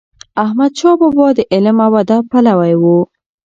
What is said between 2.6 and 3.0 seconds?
و.